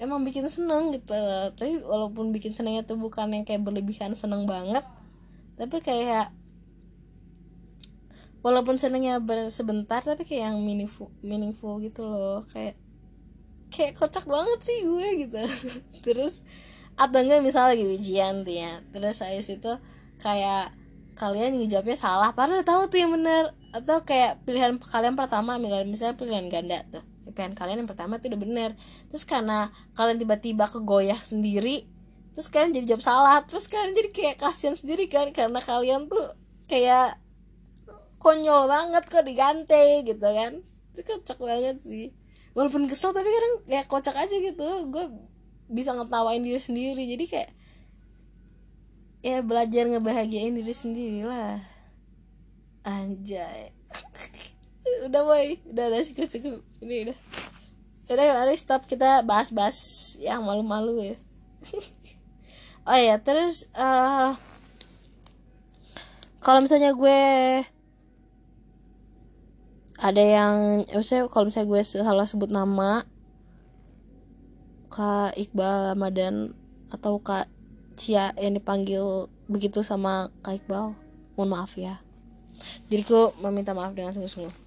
emang 0.02 0.26
bikin 0.26 0.42
seneng 0.50 0.90
gitu. 0.90 1.14
Tapi 1.54 1.78
walaupun 1.86 2.34
bikin 2.34 2.50
senengnya 2.50 2.82
tuh 2.82 2.98
bukan 2.98 3.30
yang 3.30 3.46
kayak 3.46 3.62
berlebihan 3.62 4.18
seneng 4.18 4.50
banget. 4.50 4.82
Tapi 5.54 5.78
kayak 5.78 6.34
walaupun 8.42 8.74
senengnya 8.74 9.22
sebentar 9.46 10.02
tapi 10.02 10.26
kayak 10.26 10.50
yang 10.50 10.58
meaningful 10.58 11.14
meaningful 11.22 11.78
gitu 11.78 12.02
loh. 12.02 12.42
Kayak 12.50 12.74
kayak 13.70 13.94
kocak 13.94 14.26
banget 14.26 14.58
sih 14.66 14.78
gue 14.82 15.08
gitu. 15.22 15.38
Terus 16.04 16.42
atau 16.98 17.22
enggak 17.22 17.40
misalnya 17.40 17.78
lagi 17.78 17.86
ujian 17.86 18.42
tuh 18.42 18.54
ya. 18.58 18.82
Terus 18.90 19.14
saya 19.22 19.38
itu 19.38 19.72
kayak 20.18 20.74
kalian 21.14 21.62
ngejawabnya 21.62 21.94
salah 21.94 22.34
padahal 22.34 22.66
tahu 22.66 22.90
tuh 22.90 22.98
yang 22.98 23.14
bener. 23.14 23.54
Atau 23.72 24.02
kayak 24.02 24.42
pilihan 24.44 24.76
kalian 24.82 25.14
pertama 25.14 25.56
misalnya 25.56 26.18
pilihan 26.18 26.50
ganda 26.50 26.82
tuh 26.90 27.11
pilihan 27.32 27.56
kalian 27.56 27.84
yang 27.84 27.90
pertama 27.90 28.20
tuh 28.20 28.32
udah 28.32 28.40
bener. 28.40 28.70
Terus 29.08 29.24
karena 29.24 29.72
kalian 29.96 30.20
tiba-tiba 30.20 30.68
kegoyah 30.68 31.18
sendiri 31.18 31.88
terus 32.32 32.48
kalian 32.48 32.72
jadi 32.72 32.96
jawab 32.96 33.04
salah 33.04 33.44
terus 33.44 33.68
kalian 33.68 33.92
jadi 33.92 34.08
kayak 34.08 34.36
kasihan 34.40 34.72
sendiri 34.72 35.04
kan 35.04 35.28
karena 35.36 35.60
kalian 35.60 36.08
tuh 36.08 36.32
kayak 36.64 37.20
konyol 38.16 38.72
banget 38.72 39.04
kok 39.04 39.24
diganti 39.24 40.06
gitu 40.06 40.28
kan. 40.28 40.62
Itu 40.94 41.00
kocak 41.02 41.38
banget 41.40 41.76
sih. 41.80 42.12
Walaupun 42.52 42.84
kesel 42.88 43.16
tapi 43.16 43.28
kadang 43.28 43.54
kayak 43.64 43.86
kocak 43.88 44.16
aja 44.16 44.36
gitu. 44.36 44.68
Gue 44.92 45.08
bisa 45.72 45.96
ngetawain 45.96 46.44
diri 46.44 46.60
sendiri. 46.60 47.04
Jadi 47.04 47.24
kayak 47.28 47.50
ya 49.22 49.38
belajar 49.38 49.86
ngebahagiain 49.86 50.50
diri 50.50 50.74
sendiri 50.74 51.22
lah 51.22 51.62
anjay 52.82 53.70
udah 55.06 55.22
boy. 55.26 55.46
Udah 55.70 55.84
ada 55.90 55.98
cukup 56.02 56.26
cukup. 56.30 56.54
Ini 56.82 56.96
udah. 57.08 57.18
Udah 58.12 58.24
mari 58.36 58.54
stop 58.58 58.84
kita 58.86 59.22
bahas-bahas 59.22 59.78
yang 60.18 60.42
malu-malu 60.42 61.14
ya. 61.14 61.16
Oh 62.82 62.98
ya 62.98 63.14
terus 63.22 63.70
uh, 63.78 64.34
kalau 66.42 66.58
misalnya 66.58 66.90
gue 66.98 67.20
ada 70.02 70.18
yang 70.18 70.82
misalnya 70.90 71.30
kalau 71.30 71.46
misalnya 71.46 71.70
gue 71.70 71.82
salah 71.86 72.26
sebut 72.26 72.50
nama 72.50 73.06
Kak 74.90 75.38
Iqbal 75.38 75.94
Ramadan 75.94 76.58
atau 76.90 77.22
Kak 77.22 77.46
Cia 77.94 78.34
yang 78.34 78.58
dipanggil 78.58 79.30
begitu 79.46 79.86
sama 79.86 80.34
Kak 80.42 80.66
Iqbal 80.66 80.98
mohon 81.38 81.54
maaf 81.54 81.78
ya. 81.78 82.02
Diriku 82.90 83.30
meminta 83.46 83.78
maaf 83.78 83.94
dengan 83.94 84.10
sungguh-sungguh 84.10 84.61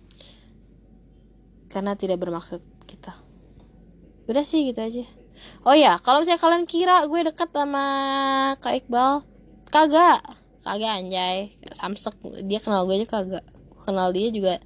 karena 1.76 2.00
tidak 2.00 2.24
bermaksud 2.24 2.64
kita. 2.88 3.12
Udah 4.32 4.48
sih 4.48 4.72
gitu 4.72 4.80
aja. 4.80 5.04
Oh 5.68 5.76
ya 5.76 6.00
kalau 6.00 6.24
misalnya 6.24 6.40
kalian 6.40 6.64
kira 6.64 7.04
gue 7.12 7.20
deket 7.28 7.52
sama 7.52 7.86
Kak 8.64 8.80
Iqbal 8.80 9.28
kagak. 9.68 10.24
Kagak 10.64 11.04
anjay. 11.04 11.52
Samsek 11.76 12.16
dia 12.48 12.64
kenal 12.64 12.88
gue 12.88 13.04
aja 13.04 13.20
kagak. 13.20 13.44
Kenal 13.76 14.16
dia 14.16 14.32
juga 14.32 14.64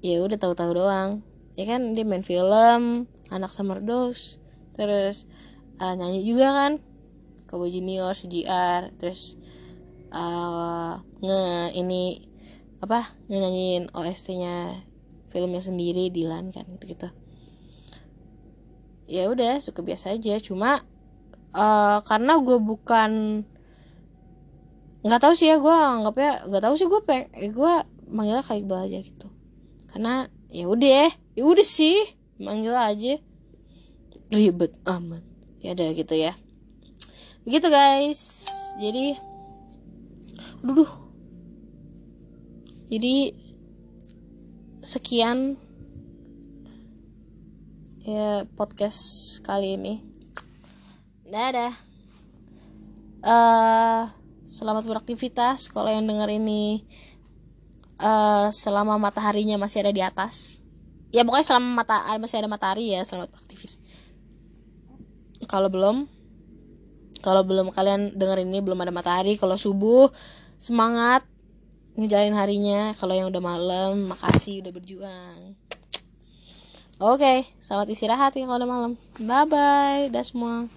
ya 0.00 0.24
udah 0.24 0.40
tahu-tahu 0.40 0.80
doang. 0.80 1.20
Ya 1.60 1.68
kan 1.68 1.92
dia 1.92 2.08
main 2.08 2.24
film 2.24 3.04
anak 3.28 3.52
summer 3.52 3.84
dose 3.84 4.40
terus 4.72 5.28
uh, 5.84 5.92
nyanyi 5.92 6.24
juga 6.24 6.56
kan. 6.56 6.72
Kobo 7.44 7.68
Junior 7.68 8.16
CGR 8.16 8.96
terus 8.96 9.36
uh, 10.08 10.96
nge 11.20 11.76
ini 11.76 12.32
apa 12.80 13.12
nyanyiin 13.28 13.92
OST-nya 13.92 14.88
filmnya 15.28 15.60
sendiri 15.60 16.12
Dilan 16.12 16.52
kan 16.54 16.64
gitu 16.78 16.94
gitu 16.94 17.08
ya 19.04 19.28
udah 19.28 19.60
suka 19.60 19.84
biasa 19.84 20.16
aja. 20.16 20.36
Cuma 20.40 20.80
uh, 21.54 21.98
karena 22.04 22.40
gue 22.40 22.58
bukan 22.60 23.42
nggak 25.04 25.20
tahu 25.20 25.34
sih 25.36 25.52
ya 25.52 25.60
gue 25.60 25.68
anggapnya 25.72 26.48
nggak 26.48 26.62
tahu 26.64 26.74
sih 26.80 26.88
gue 26.88 27.00
peng 27.04 27.28
eh, 27.36 27.52
gue 27.52 27.74
manggilnya 28.08 28.44
kayak 28.44 28.64
aja 28.88 28.98
gitu. 29.04 29.28
Karena 29.88 30.28
ya 30.48 30.64
udah 30.68 31.12
ya 31.36 31.42
udah 31.44 31.66
sih 31.66 31.96
manggil 32.40 32.74
aja. 32.74 33.20
Ribet 34.32 34.72
amat. 34.88 35.22
Ya 35.60 35.76
udah 35.76 35.88
gitu 35.92 36.14
ya. 36.16 36.32
Begitu 37.44 37.68
guys. 37.68 38.48
Jadi 38.80 39.14
aduh. 40.64 40.92
Jadi 42.88 43.32
sekian 44.84 45.56
ya 48.04 48.44
podcast 48.54 49.00
kali 49.40 49.80
ini. 49.80 49.94
Dadah. 51.24 51.72
Uh, 53.24 54.12
selamat 54.44 54.84
beraktivitas. 54.84 55.72
Kalau 55.72 55.88
yang 55.88 56.04
dengar 56.04 56.28
ini 56.28 56.84
uh, 57.98 58.52
selama 58.52 59.00
mataharinya 59.00 59.56
masih 59.56 59.82
ada 59.82 59.92
di 59.96 60.04
atas. 60.04 60.60
Ya 61.10 61.24
pokoknya 61.24 61.48
selama 61.48 61.82
mata 61.82 62.04
masih 62.20 62.44
ada 62.44 62.50
matahari 62.52 62.92
ya 62.92 63.00
selamat 63.02 63.32
beraktivitas 63.32 63.84
kalau 65.46 65.68
belum 65.70 66.10
kalau 67.22 67.46
belum 67.46 67.72
kalian 67.72 68.12
dengar 68.16 68.42
ini 68.42 68.60
belum 68.60 68.80
ada 68.84 68.92
matahari 68.92 69.38
kalau 69.38 69.56
subuh 69.56 70.10
semangat 70.60 71.24
ngejalanin 71.94 72.36
harinya. 72.36 72.80
Kalau 72.98 73.14
yang 73.14 73.30
udah 73.30 73.42
malam 73.42 74.12
makasih 74.12 74.62
udah 74.62 74.72
berjuang. 74.74 75.38
Oke 77.02 77.42
selamat 77.58 77.90
istirahat 77.90 78.32
ya 78.38 78.46
kalau 78.46 78.62
udah 78.62 78.70
malam. 78.70 78.92
Bye 79.18 79.46
bye 79.50 80.02
dah 80.14 80.22
semua 80.22 80.70